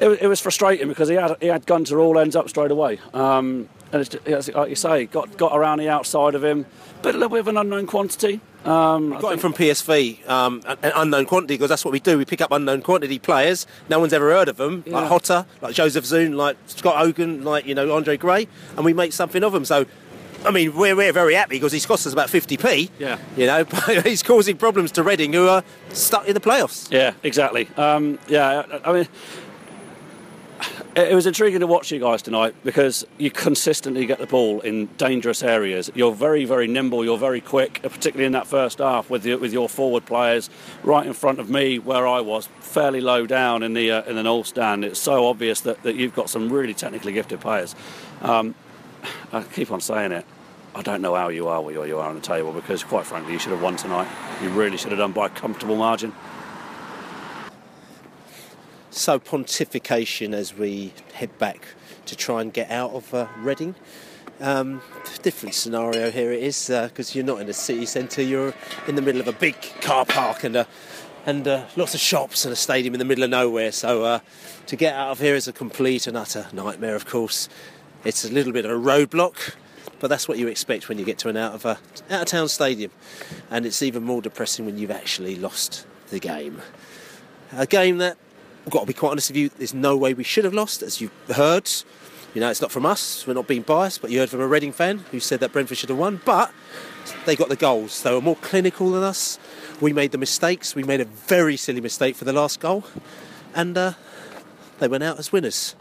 it, 0.00 0.22
it 0.22 0.26
was 0.26 0.40
frustrating 0.40 0.88
because 0.88 1.08
he 1.08 1.14
had 1.16 1.36
he 1.40 1.46
had 1.46 1.66
Gunter 1.66 2.00
all 2.00 2.18
ends 2.18 2.36
up 2.36 2.48
straight 2.48 2.70
away. 2.70 3.00
Um, 3.14 3.68
and 3.92 4.02
it's, 4.02 4.48
like 4.54 4.68
you 4.68 4.76
say, 4.76 5.06
got 5.06 5.36
got 5.36 5.56
around 5.56 5.78
the 5.78 5.88
outside 5.88 6.34
of 6.34 6.44
him, 6.44 6.66
but 7.02 7.14
a 7.14 7.18
little 7.18 7.30
bit 7.30 7.40
of 7.40 7.48
an 7.48 7.56
unknown 7.56 7.86
quantity. 7.86 8.40
Um, 8.64 9.14
I 9.14 9.20
Got 9.20 9.34
him 9.34 9.38
from 9.38 9.54
PSV, 9.54 10.28
um, 10.28 10.62
an 10.66 10.76
an 10.82 10.92
unknown 10.96 11.26
quantity, 11.26 11.54
because 11.54 11.70
that's 11.70 11.84
what 11.84 11.92
we 11.92 12.00
do. 12.00 12.18
We 12.18 12.24
pick 12.24 12.40
up 12.40 12.50
unknown 12.52 12.82
quantity 12.82 13.18
players. 13.18 13.66
No 13.88 13.98
one's 13.98 14.12
ever 14.12 14.30
heard 14.30 14.48
of 14.48 14.56
them, 14.56 14.82
like 14.86 15.08
Jota, 15.08 15.46
like 15.62 15.74
Jozefzoon, 15.74 16.34
like 16.34 16.56
Scott 16.66 16.96
Hogan, 16.96 17.44
like 17.44 17.66
you 17.66 17.74
know 17.74 17.94
Andre 17.94 18.16
Gray, 18.16 18.46
and 18.76 18.84
we 18.84 18.92
make 18.92 19.12
something 19.12 19.42
of 19.42 19.52
them. 19.52 19.64
So, 19.64 19.86
I 20.44 20.50
mean, 20.50 20.74
we're, 20.76 20.94
we're 20.94 21.12
very 21.12 21.34
happy 21.34 21.56
because 21.56 21.72
he's 21.72 21.86
cost 21.86 22.06
us 22.06 22.12
about 22.12 22.28
50p. 22.28 22.90
Yeah. 22.98 23.18
You 23.36 23.46
know, 23.46 23.64
but 23.86 24.06
he's 24.06 24.22
causing 24.22 24.56
problems 24.56 24.92
to 24.92 25.02
Reading, 25.02 25.32
who 25.32 25.48
are 25.48 25.64
stuck 25.90 26.26
in 26.28 26.34
the 26.34 26.40
playoffs. 26.40 26.90
Yeah, 26.90 27.14
exactly. 27.22 27.68
Um, 27.76 28.18
yeah, 28.28 28.62
I 28.84 28.90
I 28.90 28.92
mean, 28.92 29.08
it 30.96 31.08
it 31.08 31.14
was 31.14 31.26
intriguing 31.26 31.60
to 31.60 31.66
watch 31.66 31.90
you 31.90 32.00
guys 32.00 32.22
tonight 32.22 32.54
because 32.64 33.06
you 33.18 33.30
consistently 33.30 34.06
get 34.06 34.18
the 34.18 34.26
ball 34.26 34.60
in 34.60 34.86
dangerous 34.96 35.42
areas. 35.42 35.90
You're 35.94 36.14
very, 36.14 36.44
very 36.44 36.66
nimble. 36.66 37.04
You're 37.04 37.18
very 37.18 37.40
quick, 37.40 37.80
particularly 37.82 38.26
in 38.26 38.32
that 38.32 38.46
first 38.46 38.78
half 38.78 39.08
with 39.10 39.24
your, 39.24 39.38
with 39.38 39.52
your 39.52 39.68
forward 39.68 40.06
players 40.06 40.50
right 40.82 41.06
in 41.06 41.12
front 41.12 41.38
of 41.38 41.48
me, 41.48 41.78
where 41.78 42.06
I 42.06 42.20
was 42.20 42.48
fairly 42.60 43.00
low 43.00 43.26
down 43.26 43.62
in 43.62 43.74
the 43.74 43.90
uh, 43.90 44.02
in 44.02 44.16
the 44.16 44.22
north 44.22 44.46
stand. 44.46 44.84
It's 44.84 45.00
so 45.00 45.26
obvious 45.26 45.60
that, 45.62 45.82
that 45.82 45.96
you've 45.96 46.14
got 46.14 46.30
some 46.30 46.50
really 46.50 46.74
technically 46.74 47.12
gifted 47.12 47.40
players. 47.40 47.74
Um, 48.22 48.54
I 49.32 49.42
keep 49.42 49.70
on 49.70 49.80
saying 49.80 50.12
it. 50.12 50.24
I 50.74 50.82
don't 50.82 51.02
know 51.02 51.14
how 51.14 51.28
you 51.28 51.48
are 51.48 51.60
where 51.60 51.86
you 51.86 51.98
are 51.98 52.08
on 52.08 52.14
the 52.14 52.20
table 52.20 52.52
because, 52.52 52.84
quite 52.84 53.06
frankly, 53.06 53.32
you 53.32 53.38
should 53.38 53.52
have 53.52 53.62
won 53.62 53.76
tonight. 53.76 54.08
You 54.42 54.48
really 54.50 54.76
should 54.76 54.90
have 54.90 54.98
done 54.98 55.12
by 55.12 55.26
a 55.26 55.30
comfortable 55.30 55.76
margin. 55.76 56.12
So 58.90 59.18
pontification 59.18 60.32
as 60.34 60.54
we 60.54 60.92
head 61.14 61.36
back 61.38 61.66
to 62.06 62.16
try 62.16 62.40
and 62.40 62.52
get 62.52 62.70
out 62.70 62.92
of 62.92 63.12
uh, 63.12 63.28
Reading. 63.38 63.74
Um, 64.40 64.82
different 65.22 65.54
scenario 65.54 66.10
here 66.12 66.32
it 66.32 66.42
is 66.42 66.68
because 66.68 67.14
you're 67.14 67.24
not 67.24 67.40
in 67.40 67.48
a 67.48 67.52
city 67.52 67.86
centre. 67.86 68.22
You're 68.22 68.54
in 68.86 68.94
the 68.94 69.02
middle 69.02 69.20
of 69.20 69.28
a 69.28 69.32
big 69.32 69.60
car 69.80 70.06
park 70.06 70.44
and 70.44 70.56
uh, 70.56 70.64
and 71.26 71.46
uh, 71.46 71.66
lots 71.76 71.94
of 71.94 72.00
shops 72.00 72.44
and 72.44 72.52
a 72.52 72.56
stadium 72.56 72.94
in 72.94 72.98
the 72.98 73.04
middle 73.04 73.24
of 73.24 73.30
nowhere. 73.30 73.72
So 73.72 74.04
uh, 74.04 74.20
to 74.66 74.76
get 74.76 74.94
out 74.94 75.10
of 75.10 75.20
here 75.20 75.34
is 75.34 75.46
a 75.46 75.52
complete 75.52 76.06
and 76.06 76.16
utter 76.16 76.46
nightmare. 76.52 76.94
Of 76.94 77.04
course, 77.04 77.48
it's 78.04 78.24
a 78.24 78.32
little 78.32 78.52
bit 78.52 78.64
of 78.64 78.70
a 78.70 78.74
roadblock, 78.74 79.54
but 80.00 80.08
that's 80.08 80.28
what 80.28 80.38
you 80.38 80.48
expect 80.48 80.88
when 80.88 80.98
you 80.98 81.04
get 81.04 81.18
to 81.18 81.28
an 81.28 81.36
out 81.36 81.54
of 81.54 81.64
a 81.64 81.78
out 82.10 82.22
of 82.22 82.26
town 82.26 82.48
stadium, 82.48 82.90
and 83.50 83.66
it's 83.66 83.82
even 83.82 84.02
more 84.04 84.22
depressing 84.22 84.66
when 84.66 84.78
you've 84.78 84.90
actually 84.90 85.36
lost 85.36 85.86
the 86.10 86.18
game. 86.18 86.60
A 87.52 87.66
game 87.66 87.98
that 87.98 88.16
I've 88.66 88.72
got 88.72 88.80
to 88.80 88.86
be 88.86 88.92
quite 88.92 89.10
honest 89.10 89.30
with 89.30 89.36
you, 89.36 89.48
there's 89.48 89.74
no 89.74 89.96
way 89.96 90.14
we 90.14 90.24
should 90.24 90.44
have 90.44 90.54
lost, 90.54 90.82
as 90.82 91.00
you've 91.00 91.12
heard. 91.34 91.70
You 92.34 92.42
know, 92.42 92.50
it's 92.50 92.60
not 92.60 92.70
from 92.70 92.84
us, 92.84 93.26
we're 93.26 93.34
not 93.34 93.48
being 93.48 93.62
biased, 93.62 94.02
but 94.02 94.10
you 94.10 94.18
heard 94.18 94.28
from 94.28 94.40
a 94.40 94.46
Reading 94.46 94.72
fan 94.72 94.98
who 95.10 95.18
said 95.18 95.40
that 95.40 95.52
Brentford 95.52 95.78
should 95.78 95.88
have 95.88 95.98
won. 95.98 96.20
But 96.24 96.52
they 97.24 97.34
got 97.34 97.48
the 97.48 97.56
goals. 97.56 98.02
They 98.02 98.12
were 98.12 98.20
more 98.20 98.36
clinical 98.36 98.90
than 98.90 99.02
us. 99.02 99.38
We 99.80 99.94
made 99.94 100.12
the 100.12 100.18
mistakes. 100.18 100.74
We 100.74 100.82
made 100.82 101.00
a 101.00 101.06
very 101.06 101.56
silly 101.56 101.80
mistake 101.80 102.16
for 102.16 102.24
the 102.26 102.32
last 102.32 102.60
goal. 102.60 102.84
And 103.54 103.78
uh, 103.78 103.92
they 104.78 104.88
went 104.88 105.02
out 105.02 105.18
as 105.18 105.32
winners. 105.32 105.74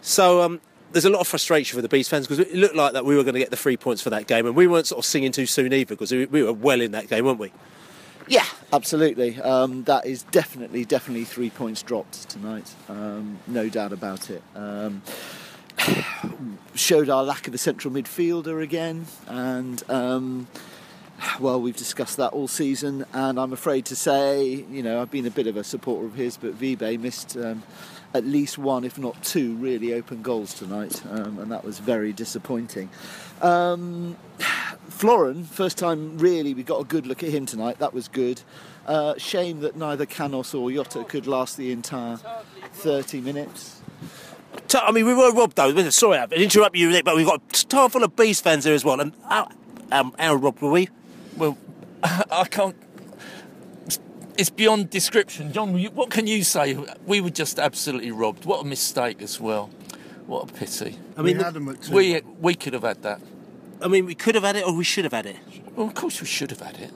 So 0.00 0.40
um, 0.40 0.60
there's 0.94 1.04
a 1.04 1.10
lot 1.10 1.20
of 1.20 1.26
frustration 1.26 1.76
for 1.76 1.82
the 1.82 1.88
Beast 1.88 2.08
fans 2.08 2.26
because 2.26 2.38
it 2.38 2.54
looked 2.54 2.76
like 2.76 2.92
that 2.94 3.04
we 3.04 3.16
were 3.16 3.24
going 3.24 3.34
to 3.34 3.40
get 3.40 3.50
the 3.50 3.56
three 3.56 3.76
points 3.76 4.00
for 4.00 4.10
that 4.10 4.26
game. 4.26 4.46
And 4.46 4.56
we 4.56 4.66
weren't 4.66 4.86
sort 4.86 5.00
of 5.00 5.04
singing 5.04 5.32
too 5.32 5.44
soon 5.44 5.72
either 5.72 5.94
because 5.94 6.12
we, 6.12 6.24
we 6.26 6.42
were 6.42 6.52
well 6.52 6.80
in 6.80 6.92
that 6.92 7.08
game, 7.08 7.26
weren't 7.26 7.40
we? 7.40 7.52
Yeah, 8.26 8.46
absolutely. 8.72 9.40
Um, 9.40 9.84
that 9.84 10.06
is 10.06 10.22
definitely, 10.22 10.84
definitely 10.84 11.24
three 11.24 11.50
points 11.50 11.82
dropped 11.82 12.30
tonight. 12.30 12.72
Um, 12.88 13.38
no 13.46 13.68
doubt 13.68 13.92
about 13.92 14.30
it. 14.30 14.42
Um, 14.54 15.02
showed 16.74 17.10
our 17.10 17.24
lack 17.24 17.48
of 17.48 17.54
a 17.54 17.58
central 17.58 17.92
midfielder 17.92 18.62
again, 18.62 19.06
and 19.26 19.82
um, 19.90 20.46
well, 21.40 21.60
we've 21.60 21.76
discussed 21.76 22.16
that 22.16 22.32
all 22.32 22.48
season. 22.48 23.04
And 23.12 23.38
I'm 23.38 23.52
afraid 23.52 23.86
to 23.86 23.96
say, 23.96 24.64
you 24.70 24.82
know, 24.82 25.00
I've 25.00 25.10
been 25.10 25.26
a 25.26 25.30
bit 25.30 25.46
of 25.46 25.56
a 25.56 25.64
supporter 25.64 26.06
of 26.06 26.14
his, 26.14 26.36
but 26.36 26.58
Vibe 26.58 27.00
missed. 27.00 27.36
Um, 27.36 27.62
at 28.14 28.24
least 28.24 28.58
one, 28.58 28.84
if 28.84 28.96
not 28.96 29.20
two, 29.24 29.56
really 29.56 29.92
open 29.92 30.22
goals 30.22 30.54
tonight, 30.54 31.02
um, 31.10 31.38
and 31.40 31.50
that 31.50 31.64
was 31.64 31.80
very 31.80 32.12
disappointing. 32.12 32.88
Um, 33.42 34.16
Florian, 34.88 35.44
first 35.44 35.76
time 35.76 36.16
really 36.18 36.54
we 36.54 36.62
got 36.62 36.80
a 36.80 36.84
good 36.84 37.06
look 37.06 37.24
at 37.24 37.30
him 37.30 37.44
tonight. 37.44 37.78
That 37.80 37.92
was 37.92 38.06
good. 38.06 38.40
Uh, 38.86 39.14
shame 39.18 39.60
that 39.60 39.76
neither 39.76 40.06
Canos 40.06 40.54
or 40.54 40.70
Jota 40.70 41.02
could 41.04 41.26
last 41.26 41.56
the 41.56 41.72
entire 41.72 42.18
30 42.72 43.20
minutes. 43.20 43.80
I 44.72 44.92
mean, 44.92 45.06
we 45.06 45.14
were 45.14 45.32
robbed 45.32 45.56
though. 45.56 45.90
Sorry, 45.90 46.18
I 46.18 46.24
interrupt 46.26 46.76
you, 46.76 46.90
Nick, 46.90 47.04
but 47.04 47.16
we've 47.16 47.26
got 47.26 47.40
a 47.40 47.66
car 47.66 47.88
full 47.88 48.04
of 48.04 48.14
Beast 48.14 48.44
fans 48.44 48.64
here 48.64 48.74
as 48.74 48.84
well. 48.84 49.00
And 49.00 49.12
how, 49.28 49.48
um, 49.90 50.14
how 50.18 50.34
robbed 50.34 50.62
were 50.62 50.70
we? 50.70 50.88
Well, 51.36 51.56
I 52.02 52.44
can't. 52.50 52.76
It's 54.36 54.50
beyond 54.50 54.90
description, 54.90 55.52
John. 55.52 55.78
What 55.94 56.10
can 56.10 56.26
you 56.26 56.42
say? 56.42 56.76
We 57.06 57.20
were 57.20 57.30
just 57.30 57.58
absolutely 57.58 58.10
robbed. 58.10 58.44
What 58.44 58.62
a 58.64 58.64
mistake 58.66 59.22
as 59.22 59.40
well. 59.40 59.70
What 60.26 60.50
a 60.50 60.52
pity. 60.52 60.98
I 61.16 61.22
mean, 61.22 61.40
we 61.92 62.20
we 62.40 62.54
could 62.54 62.72
have 62.72 62.82
had 62.82 63.02
that. 63.02 63.20
I 63.80 63.88
mean, 63.88 64.06
we 64.06 64.14
could 64.14 64.34
have 64.34 64.44
had 64.44 64.56
it, 64.56 64.64
or 64.66 64.72
we 64.74 64.84
should 64.84 65.04
have 65.04 65.12
had 65.12 65.26
it. 65.26 65.36
Well, 65.76 65.86
of 65.86 65.94
course 65.94 66.20
we 66.20 66.26
should 66.26 66.50
have 66.50 66.60
had 66.60 66.78
it, 66.78 66.90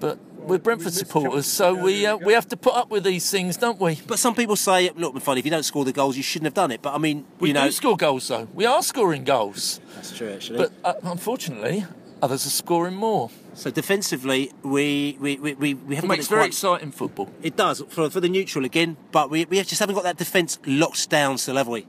but 0.00 0.18
we're 0.38 0.58
Brentford 0.58 0.94
supporters, 0.94 1.46
so 1.46 1.74
we 1.74 2.06
uh, 2.06 2.16
we 2.16 2.32
have 2.32 2.48
to 2.48 2.56
put 2.56 2.74
up 2.74 2.88
with 2.90 3.04
these 3.04 3.30
things, 3.30 3.56
don't 3.56 3.78
we? 3.80 4.00
But 4.06 4.18
some 4.18 4.34
people 4.34 4.56
say, 4.56 4.90
look, 4.96 5.20
funny, 5.20 5.40
if 5.40 5.44
you 5.44 5.50
don't 5.50 5.64
score 5.64 5.84
the 5.84 5.92
goals, 5.92 6.16
you 6.16 6.22
shouldn't 6.22 6.46
have 6.46 6.54
done 6.54 6.70
it. 6.70 6.80
But 6.82 6.94
I 6.94 6.98
mean, 6.98 7.26
We 7.38 7.48
you 7.48 7.54
know, 7.54 7.66
do 7.66 7.72
score 7.72 7.96
goals, 7.96 8.26
though. 8.28 8.48
We 8.54 8.64
are 8.64 8.82
scoring 8.82 9.24
goals, 9.24 9.80
that's 9.94 10.16
true 10.16 10.30
actually. 10.30 10.58
but 10.58 10.72
uh, 10.82 10.94
unfortunately, 11.02 11.84
others 12.22 12.46
are 12.46 12.50
scoring 12.50 12.94
more. 12.94 13.30
so 13.54 13.70
defensively, 13.70 14.52
we 14.62 15.16
we, 15.20 15.36
we, 15.38 15.54
we, 15.54 15.74
we 15.74 15.94
haven't 15.94 16.08
got 16.08 16.16
makes 16.16 16.26
it 16.26 16.30
very 16.30 16.40
quite- 16.42 16.48
exciting 16.48 16.92
football. 16.92 17.28
It 17.42 17.56
does 17.56 17.82
for, 17.88 18.10
for 18.10 18.20
the 18.20 18.28
neutral 18.28 18.64
again, 18.64 18.96
but 19.12 19.30
we, 19.30 19.44
we 19.46 19.56
just 19.62 19.80
haven't 19.80 19.94
got 19.94 20.04
that 20.04 20.16
defence 20.16 20.58
locked 20.66 21.08
down 21.10 21.38
still, 21.38 21.56
have 21.56 21.68
we? 21.68 21.86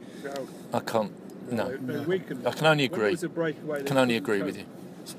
I 0.74 0.80
can't. 0.80 1.12
No, 1.52 1.66
I 2.46 2.52
can 2.52 2.66
only 2.66 2.86
agree. 2.86 3.18
I 3.18 3.82
Can 3.82 3.98
only 3.98 4.16
agree 4.16 4.42
with 4.42 4.58
you. 4.58 4.66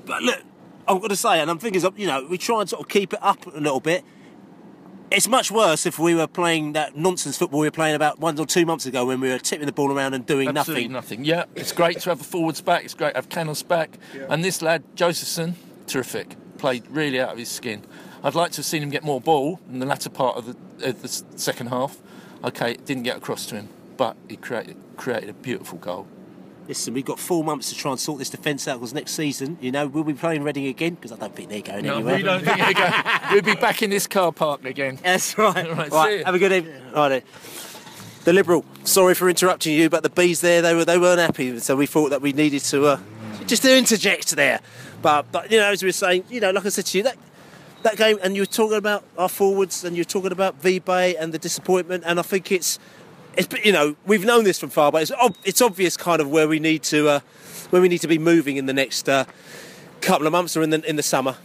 But 0.05 0.23
look, 0.23 0.41
I'm 0.87 0.97
going 0.97 1.09
to 1.09 1.15
say, 1.15 1.39
and 1.39 1.51
I'm 1.51 1.59
thinking, 1.59 1.83
you 1.95 2.07
know, 2.07 2.25
we 2.27 2.39
try 2.39 2.61
and 2.61 2.69
sort 2.69 2.81
of 2.81 2.89
keep 2.89 3.13
it 3.13 3.19
up 3.21 3.45
a 3.45 3.59
little 3.59 3.79
bit. 3.79 4.03
It's 5.11 5.27
much 5.27 5.51
worse 5.51 5.85
if 5.85 5.99
we 5.99 6.15
were 6.15 6.25
playing 6.27 6.73
that 6.73 6.95
nonsense 6.97 7.37
football 7.37 7.59
we 7.59 7.67
were 7.67 7.71
playing 7.71 7.95
about 7.95 8.19
one 8.19 8.39
or 8.39 8.47
two 8.47 8.65
months 8.65 8.85
ago 8.87 9.05
when 9.05 9.19
we 9.19 9.29
were 9.29 9.37
tipping 9.37 9.67
the 9.67 9.71
ball 9.71 9.91
around 9.91 10.15
and 10.15 10.25
doing 10.25 10.49
Absolutely 10.49 10.87
nothing. 10.87 11.19
nothing. 11.21 11.25
Yeah, 11.25 11.45
it's 11.55 11.71
great 11.71 11.99
to 12.01 12.09
have 12.09 12.17
the 12.17 12.23
forwards 12.23 12.61
back. 12.61 12.83
It's 12.83 12.95
great 12.95 13.11
to 13.11 13.17
have 13.17 13.29
Canos 13.29 13.61
back. 13.61 13.97
And 14.29 14.43
this 14.43 14.61
lad, 14.61 14.83
Jozefzoon, 14.95 15.53
terrific. 15.85 16.35
Played 16.57 16.87
really 16.89 17.19
out 17.19 17.31
of 17.33 17.37
his 17.37 17.49
skin. 17.49 17.83
I'd 18.23 18.35
like 18.35 18.51
to 18.53 18.57
have 18.57 18.65
seen 18.65 18.81
him 18.81 18.89
get 18.89 19.03
more 19.03 19.21
ball 19.21 19.59
in 19.69 19.79
the 19.79 19.85
latter 19.85 20.09
part 20.09 20.37
of 20.37 20.45
the, 20.47 20.89
of 20.89 21.01
the 21.01 21.09
second 21.37 21.67
half. 21.67 21.97
Okay, 22.43 22.71
it 22.71 22.85
didn't 22.85 23.03
get 23.03 23.17
across 23.17 23.45
to 23.47 23.55
him, 23.55 23.69
but 23.97 24.15
he 24.27 24.35
created, 24.37 24.77
created 24.97 25.29
a 25.29 25.33
beautiful 25.33 25.77
goal. 25.77 26.07
Listen, 26.67 26.93
we've 26.93 27.03
got 27.03 27.19
four 27.19 27.43
months 27.43 27.69
to 27.69 27.75
try 27.75 27.91
and 27.91 27.99
sort 27.99 28.19
this 28.19 28.29
defence 28.29 28.67
out 28.69 28.79
because 28.79 28.93
next 28.93 29.11
season, 29.11 29.57
you 29.59 29.69
know, 29.71 29.85
we'll 29.85 30.05
be 30.05 30.13
playing 30.13 30.43
Reading 30.43 30.67
again 30.67 30.93
because 30.95 31.11
I 31.11 31.17
don't 31.17 31.35
think 31.35 31.49
they're 31.49 31.61
going 31.61 31.83
No, 31.85 31.95
anywhere. 31.95 32.15
we 32.15 32.23
don't 32.23 32.43
think 32.43 32.57
they're 32.57 32.73
going. 32.73 32.93
We'll 33.33 33.41
be 33.41 33.55
back 33.55 33.81
in 33.81 33.89
this 33.89 34.07
car 34.07 34.31
park 34.31 34.63
again. 34.63 34.97
That's 35.03 35.37
right. 35.37 35.55
Right, 35.55 35.91
right, 35.91 35.91
see 36.09 36.17
you. 36.19 36.23
have 36.25 36.35
a 36.35 36.39
good 36.39 36.53
evening. 36.53 36.81
Right, 36.93 37.09
then. 37.09 37.21
the 38.23 38.31
Liberal. 38.31 38.63
Sorry 38.85 39.13
for 39.13 39.29
interrupting 39.29 39.73
you, 39.75 39.89
but 39.89 40.03
the 40.03 40.09
bees 40.09 40.39
there 40.39 40.61
they 40.61 40.73
were 40.73 40.85
they 40.85 40.97
weren't 40.97 41.19
happy, 41.19 41.59
so 41.59 41.75
we 41.75 41.85
thought 41.85 42.09
that 42.11 42.21
we 42.21 42.31
needed 42.31 42.61
to 42.61 42.85
uh, 42.85 42.99
just 43.45 43.63
to 43.63 43.77
interject 43.77 44.29
there. 44.35 44.61
But 45.01 45.31
but 45.33 45.51
you 45.51 45.59
know, 45.59 45.71
as 45.71 45.83
we 45.83 45.87
were 45.89 45.91
saying, 45.93 46.23
you 46.29 46.39
know, 46.39 46.51
like 46.51 46.65
I 46.65 46.69
said 46.69 46.85
to 46.85 46.97
you, 46.97 47.03
that 47.03 47.17
that 47.83 47.97
game, 47.97 48.17
and 48.23 48.35
you 48.37 48.41
were 48.43 48.45
talking 48.45 48.77
about 48.77 49.03
our 49.17 49.27
forwards, 49.27 49.83
and 49.83 49.97
you 49.97 50.01
were 50.01 50.05
talking 50.05 50.31
about 50.31 50.61
Vibe 50.61 51.15
and 51.19 51.33
the 51.33 51.37
disappointment, 51.39 52.03
and 52.07 52.19
I 52.19 52.23
think 52.23 52.53
it's. 52.53 52.79
It's, 53.35 53.47
you 53.65 53.71
know, 53.71 53.95
we've 54.05 54.25
known 54.25 54.43
this 54.43 54.59
from 54.59 54.69
far, 54.69 54.91
but 54.91 55.01
it's, 55.01 55.11
ob- 55.11 55.35
it's 55.43 55.61
obvious 55.61 55.97
kind 55.97 56.21
of 56.21 56.29
where 56.29 56.47
we 56.47 56.59
need 56.59 56.83
to, 56.83 57.09
uh, 57.09 57.19
where 57.71 57.81
we 57.81 57.87
need 57.89 58.01
to 58.01 58.07
be 58.07 58.19
moving 58.19 58.57
in 58.57 58.65
the 58.67 58.73
next 58.73 59.09
uh, 59.09 59.25
couple 60.01 60.27
of 60.27 60.31
months 60.31 60.55
or 60.55 60.61
in 60.61 60.69
the 60.69 60.87
in 60.87 60.97
the 60.97 61.03
summer, 61.03 61.37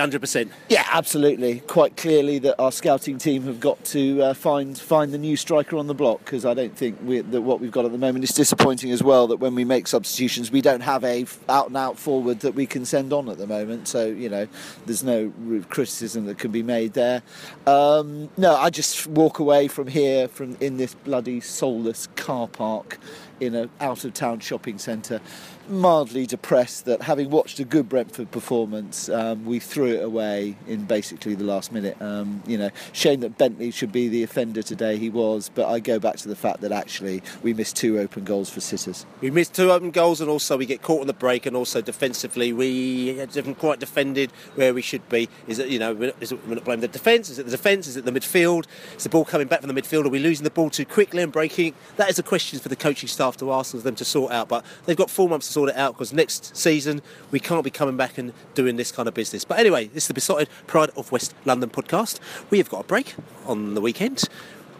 hundred 0.00 0.20
percent. 0.20 0.52
Yeah, 0.68 0.84
absolutely. 0.92 1.60
Quite 1.60 1.96
clearly 1.96 2.38
that 2.40 2.60
our 2.60 2.72
scouting 2.72 3.18
team 3.18 3.44
have 3.44 3.60
got 3.60 3.82
to 3.86 4.22
uh, 4.22 4.34
find 4.34 4.78
find 4.78 5.12
the 5.12 5.18
new 5.18 5.36
striker 5.36 5.76
on 5.76 5.86
the 5.86 5.94
block 5.94 6.20
because 6.20 6.44
I 6.44 6.54
don't 6.54 6.76
think 6.76 6.98
we, 7.02 7.20
that 7.20 7.42
what 7.42 7.60
we've 7.60 7.70
got 7.70 7.84
at 7.84 7.92
the 7.92 7.98
moment 7.98 8.24
is 8.24 8.30
disappointing 8.30 8.90
as 8.90 9.02
well. 9.02 9.26
That 9.26 9.36
when 9.36 9.54
we 9.54 9.64
make 9.64 9.86
substitutions, 9.86 10.50
we 10.50 10.60
don't 10.60 10.80
have 10.80 11.04
a 11.04 11.26
out 11.48 11.68
and 11.68 11.76
out 11.76 11.98
forward 11.98 12.40
that 12.40 12.54
we 12.54 12.66
can 12.66 12.84
send 12.84 13.12
on 13.12 13.28
at 13.28 13.38
the 13.38 13.46
moment. 13.46 13.88
So 13.88 14.06
you 14.06 14.28
know, 14.28 14.48
there's 14.86 15.04
no 15.04 15.32
criticism 15.68 16.26
that 16.26 16.38
can 16.38 16.50
be 16.50 16.62
made 16.62 16.92
there. 16.94 17.22
Um, 17.66 18.30
no, 18.36 18.54
I 18.56 18.70
just 18.70 19.06
walk 19.06 19.38
away 19.38 19.68
from 19.68 19.86
here 19.86 20.28
from 20.28 20.56
in 20.60 20.76
this 20.76 20.94
bloody 20.94 21.40
soulless 21.40 22.08
car 22.16 22.48
park 22.48 22.98
in 23.40 23.54
a 23.54 23.68
out 23.80 24.04
of 24.04 24.14
town 24.14 24.40
shopping 24.40 24.78
centre 24.78 25.20
mildly 25.68 26.26
depressed 26.26 26.84
that 26.84 27.02
having 27.02 27.30
watched 27.30 27.58
a 27.58 27.64
good 27.64 27.88
Brentford 27.88 28.30
performance, 28.30 29.08
um, 29.08 29.44
we 29.44 29.58
threw 29.58 29.86
it 29.86 30.02
away 30.02 30.56
in 30.66 30.84
basically 30.84 31.34
the 31.34 31.44
last 31.44 31.72
minute. 31.72 32.00
Um, 32.00 32.42
you 32.46 32.58
know, 32.58 32.70
shame 32.92 33.20
that 33.20 33.38
Bentley 33.38 33.70
should 33.70 33.92
be 33.92 34.08
the 34.08 34.22
offender 34.22 34.62
today. 34.62 34.96
He 34.96 35.10
was, 35.10 35.50
but 35.54 35.68
I 35.68 35.80
go 35.80 35.98
back 35.98 36.16
to 36.18 36.28
the 36.28 36.36
fact 36.36 36.60
that 36.60 36.72
actually 36.72 37.22
we 37.42 37.54
missed 37.54 37.76
two 37.76 37.98
open 37.98 38.24
goals 38.24 38.50
for 38.50 38.60
sitters. 38.60 39.06
We 39.20 39.30
missed 39.30 39.54
two 39.54 39.70
open 39.70 39.90
goals, 39.90 40.20
and 40.20 40.30
also 40.30 40.56
we 40.56 40.66
get 40.66 40.82
caught 40.82 41.00
on 41.00 41.06
the 41.06 41.12
break, 41.12 41.46
and 41.46 41.56
also 41.56 41.80
defensively 41.80 42.52
we 42.52 43.16
haven't 43.16 43.58
quite 43.58 43.80
defended 43.80 44.32
where 44.54 44.74
we 44.74 44.82
should 44.82 45.08
be. 45.08 45.28
Is 45.46 45.58
it 45.58 45.68
you 45.68 45.78
know 45.78 45.94
we're 45.94 46.12
not, 46.20 46.64
blaming 46.64 46.80
the 46.80 46.88
defence? 46.88 47.28
Is 47.28 47.38
it 47.38 47.44
the 47.44 47.52
defence? 47.52 47.86
Is 47.86 47.96
it 47.96 48.04
the 48.04 48.12
midfield? 48.12 48.66
Is 48.96 49.04
the 49.04 49.08
ball 49.08 49.24
coming 49.24 49.46
back 49.46 49.60
from 49.60 49.72
the 49.72 49.80
midfield? 49.80 50.04
Are 50.06 50.10
we 50.10 50.18
losing 50.18 50.44
the 50.44 50.50
ball 50.50 50.70
too 50.70 50.84
quickly 50.84 51.22
and 51.22 51.32
breaking? 51.32 51.74
That 51.96 52.10
is 52.10 52.18
a 52.18 52.22
question 52.22 52.58
for 52.58 52.68
the 52.68 52.76
coaching 52.76 53.08
staff 53.08 53.36
to 53.38 53.52
ask 53.52 53.72
them 53.72 53.94
to 53.94 54.04
sort 54.04 54.32
out. 54.32 54.48
But 54.48 54.64
they've 54.84 54.96
got 54.96 55.10
four 55.10 55.28
months 55.28 55.52
to 55.52 55.55
sort 55.56 55.70
it 55.70 55.76
out 55.76 55.94
because 55.94 56.12
next 56.12 56.54
season 56.54 57.00
we 57.30 57.40
can't 57.40 57.64
be 57.64 57.70
coming 57.70 57.96
back 57.96 58.18
and 58.18 58.34
doing 58.54 58.76
this 58.76 58.92
kind 58.92 59.08
of 59.08 59.14
business. 59.14 59.42
But 59.42 59.58
anyway, 59.58 59.86
this 59.86 60.04
is 60.04 60.08
the 60.08 60.12
Beesotted 60.12 60.50
Pride 60.66 60.90
of 60.98 61.10
West 61.10 61.34
London 61.46 61.70
podcast. 61.70 62.20
We 62.50 62.58
have 62.58 62.68
got 62.68 62.80
a 62.80 62.84
break 62.84 63.14
on 63.46 63.72
the 63.72 63.80
weekend. 63.80 64.24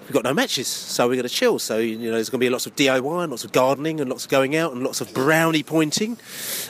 We've 0.02 0.12
got 0.12 0.24
no 0.24 0.34
matches, 0.34 0.68
so 0.68 1.08
we're 1.08 1.14
going 1.14 1.26
to 1.26 1.34
chill. 1.34 1.58
So 1.58 1.78
you 1.78 1.96
know, 1.96 2.12
there's 2.12 2.28
going 2.28 2.40
to 2.40 2.44
be 2.44 2.50
lots 2.50 2.66
of 2.66 2.76
DIY 2.76 3.22
and 3.22 3.30
lots 3.30 3.42
of 3.42 3.52
gardening 3.52 4.02
and 4.02 4.10
lots 4.10 4.26
of 4.26 4.30
going 4.30 4.54
out 4.54 4.74
and 4.74 4.82
lots 4.82 5.00
of 5.00 5.14
brownie 5.14 5.62
pointing. 5.62 6.18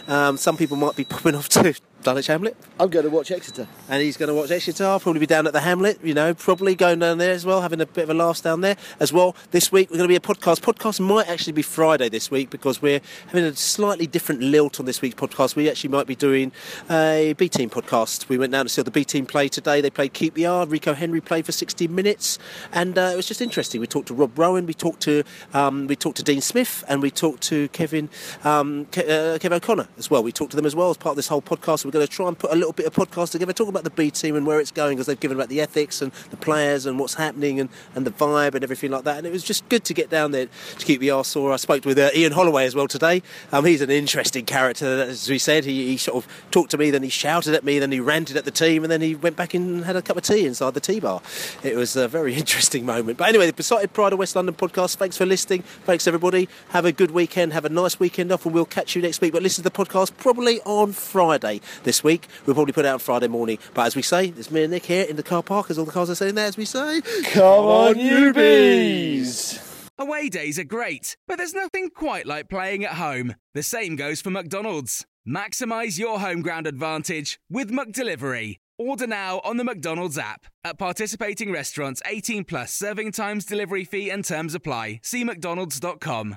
Um, 0.07 0.37
some 0.37 0.57
people 0.57 0.77
might 0.77 0.95
be 0.95 1.05
popping 1.05 1.35
off 1.35 1.49
to 1.49 1.75
Dulwich 2.07 2.29
Hamlet, 2.29 2.57
I'm 2.79 2.89
going 2.89 3.05
to 3.05 3.11
watch 3.11 3.33
Exeter. 3.33 3.67
and 3.89 4.01
he's 4.01 4.17
going 4.17 4.29
to 4.29 4.35
watch 4.35 4.53
Exeter. 4.53 4.85
I'll 4.85 5.01
probably 5.01 5.19
be 5.19 5.27
down 5.27 5.49
at 5.49 5.53
the 5.53 5.63
Hamlet, 5.63 5.99
you 6.05 6.15
know, 6.15 6.35
probably 6.35 6.77
going 6.77 7.01
down 7.01 7.19
there 7.19 7.33
as 7.33 7.45
well, 7.45 7.63
having 7.63 7.81
a 7.81 7.87
bit 7.87 8.05
of 8.05 8.11
a 8.11 8.15
laugh 8.15 8.41
down 8.41 8.61
there 8.61 8.77
as 9.01 9.13
well. 9.13 9.35
This 9.51 9.73
week 9.73 9.91
we're 9.91 9.97
going 9.97 10.09
to 10.09 10.13
be 10.13 10.15
a 10.15 10.21
podcast. 10.21 10.61
Podcast 10.61 11.01
might 11.01 11.27
actually 11.29 11.55
be 11.55 11.63
Friday 11.63 12.09
this 12.09 12.31
week 12.31 12.49
because 12.49 12.81
we're 12.81 13.01
having 13.27 13.43
a 13.43 13.57
slightly 13.57 14.07
different 14.07 14.41
lilt 14.41 14.79
on 14.79 14.87
this 14.87 15.03
week's 15.03 15.17
podcast. 15.17 15.57
We 15.57 15.69
actually 15.69 15.91
might 15.91 16.07
be 16.07 16.15
doing 16.15 16.53
a 16.89 17.35
B 17.37 17.49
Team 17.49 17.71
podcast. 17.71 18.29
We 18.29 18.39
went 18.39 18.53
down 18.53 18.67
to 18.67 18.69
see 18.69 18.83
the 18.83 18.93
B 18.93 19.03
Team 19.03 19.27
play 19.27 19.49
today. 19.49 19.81
They 19.81 19.91
played 19.91 20.13
Keep 20.13 20.35
the 20.35 20.43
Yard. 20.43 20.71
Rico 20.71 20.95
Henry 20.95 21.21
played 21.21 21.45
for 21.45 21.51
60 21.51 21.89
minutes, 21.89 22.39
and 22.73 22.97
uh, 22.97 23.11
it 23.13 23.17
was 23.17 23.27
just 23.27 23.41
interesting. 23.41 23.81
We 23.81 23.89
talked 23.89 24.07
to 24.07 24.15
Rob 24.15 24.39
Rowan, 24.39 24.67
we 24.67 24.75
talked 24.75 25.01
to 25.03 25.25
um, 25.55 25.89
we 25.89 25.97
talked 25.97 26.19
to 26.19 26.23
Dean 26.23 26.41
Smith, 26.41 26.85
and 26.87 27.03
we 27.03 27.11
talked 27.11 27.43
to 27.49 27.67
Kevin 27.71 28.11
um, 28.45 28.85
Ke- 28.93 28.99
uh, 28.99 29.39
Kevin 29.41 29.55
O'Connor 29.55 29.89
as 29.99 30.09
well. 30.09 30.23
We 30.23 30.31
talked 30.31 30.53
to 30.53 30.57
them 30.57 30.67
as 30.67 30.77
well 30.77 30.91
as 30.91 30.97
part 30.97 31.11
of 31.11 31.17
this 31.17 31.27
whole 31.27 31.43
podcast. 31.43 31.85
We're 31.85 31.96
going 31.97 32.07
to 32.07 32.13
try 32.13 32.29
and 32.29 32.39
put 32.39 32.53
a 32.53 32.55
little 32.55 32.73
bit 32.73 32.87
of 32.87 32.95
podcast 32.95 33.33
together, 33.33 33.53
talk 33.53 33.69
about 33.69 33.85
the 33.85 33.91
B 33.91 34.11
team 34.11 34.37
and 34.37 34.47
where 34.47 34.61
it's 34.61 34.71
going, 34.71 34.97
because 34.97 35.07
they've 35.07 35.19
given 35.19 35.37
about 35.37 35.49
the 35.49 35.61
ethics 35.61 36.03
and 36.03 36.13
the 36.31 36.37
players 36.37 36.87
and 36.87 36.99
what's 36.99 37.15
happening 37.15 37.61
and, 37.61 37.69
and 37.95 38.07
the 38.07 38.11
vibe 38.11 38.55
and 38.55 38.63
everything 38.63 38.91
like 38.91 39.05
that. 39.05 39.19
And 39.19 39.27
it 39.27 39.33
was 39.33 39.43
just 39.43 39.69
good 39.69 39.85
to 39.85 39.95
get 39.95 40.11
down 40.11 40.33
there 40.33 40.47
to 40.79 40.87
keep 40.87 41.01
the 41.01 41.11
arse 41.11 41.29
sore. 41.29 41.53
I 41.53 41.57
spoke 41.57 41.85
with 41.85 41.99
uh, 41.99 42.11
Ian 42.15 42.33
Holloway 42.33 42.67
as 42.67 42.75
well 42.75 42.89
today. 42.89 43.23
Um, 43.53 43.65
he's 43.65 43.81
an 43.81 43.91
interesting 43.91 44.45
character, 44.45 45.03
as 45.03 45.29
we 45.29 45.39
said. 45.39 45.65
He, 45.65 45.89
he 45.89 45.97
sort 45.97 46.25
of 46.25 46.51
talked 46.51 46.71
to 46.73 46.79
me, 46.79 46.91
then 46.91 47.03
he 47.03 47.09
shouted 47.09 47.55
at 47.55 47.65
me, 47.65 47.79
then 47.79 47.93
he 47.93 48.01
ranted 48.01 48.37
at 48.37 48.45
the 48.45 48.51
team, 48.51 48.85
and 48.85 48.91
then 48.91 49.01
he 49.01 49.15
went 49.15 49.37
back 49.37 49.55
and 49.55 49.85
had 49.85 49.97
a 49.97 50.03
cup 50.03 50.17
of 50.17 50.23
tea 50.23 50.47
inside 50.47 50.75
the 50.75 50.81
tea 50.81 51.01
bar. 51.01 51.23
It 51.63 51.77
was 51.77 51.97
a 51.97 52.09
very 52.09 52.35
interesting 52.43 52.85
moment. 52.85 53.19
But 53.19 53.29
anyway, 53.29 53.47
the 53.47 53.53
Beesotted 53.53 53.93
Pride 53.93 54.13
of 54.13 54.19
West 54.19 54.37
London 54.37 54.55
podcast. 54.55 54.97
Thanks 54.97 55.17
for 55.17 55.27
listening. 55.27 55.63
Thanks 55.85 56.07
everybody. 56.07 56.49
Have 56.71 56.85
a 56.85 56.93
good 56.93 57.11
weekend. 57.11 57.53
Have 57.53 57.65
a 57.65 57.71
nice 57.71 57.99
weekend 57.99 58.33
off, 58.33 58.45
and 58.45 58.55
we'll 58.55 58.65
catch 58.65 58.95
you 58.95 59.03
next 59.03 59.21
week. 59.21 59.33
But 59.33 59.43
listen 59.43 59.65
to 59.65 59.71
the 59.71 59.85
podcast 59.85 60.17
probably 60.17 60.61
on 60.63 60.93
Friday 60.93 61.61
this 61.85 62.03
week. 62.05 62.27
We'll 62.45 62.55
probably 62.55 62.73
put 62.73 62.85
it 62.85 62.89
out 62.89 63.03
Friday 63.03 63.29
morning. 63.29 63.59
But 63.75 63.87
as 63.87 63.97
we 63.97 64.03
say, 64.03 64.31
there's 64.31 64.51
me 64.51 64.65
and 64.65 64.73
Nick 64.73 64.87
here 64.87 65.05
in 65.05 65.17
the 65.17 65.23
car 65.23 65.43
park, 65.43 65.71
as 65.71 65.79
all 65.79 65.85
the 65.85 65.93
cars 65.93 66.11
are 66.11 66.15
saying 66.15 66.35
there, 66.35 66.47
as 66.47 66.57
we 66.57 66.65
say. 66.65 67.01
Come 67.33 67.65
on, 67.65 67.99
you 67.99 68.33
bees! 68.33 69.63
Away 69.99 70.29
days 70.29 70.59
are 70.59 70.65
great, 70.65 71.17
but 71.27 71.37
there's 71.37 71.55
nothing 71.55 71.89
quite 71.89 72.27
like 72.27 72.51
playing 72.51 72.85
at 72.85 72.93
home. 72.93 73.35
The 73.55 73.63
same 73.63 73.97
goes 73.97 74.21
for 74.21 74.31
McDonald's. 74.31 75.07
Maximise 75.27 75.99
your 75.99 76.21
home 76.21 76.43
ground 76.43 76.67
advantage 76.67 77.41
with 77.51 77.71
McDelivery. 77.71 78.57
Order 78.79 79.07
now 79.07 79.41
on 79.43 79.57
the 79.57 79.65
McDonald's 79.65 80.19
app. 80.19 80.47
At 80.63 80.79
participating 80.79 81.51
restaurants, 81.51 82.03
18 82.05 82.45
plus 82.45 82.75
serving 82.75 83.13
times, 83.13 83.47
delivery 83.47 83.85
fee, 83.85 84.11
and 84.11 84.23
terms 84.25 84.55
apply. 84.55 85.01
See 85.03 85.25
McDonald's.com. 85.25 86.37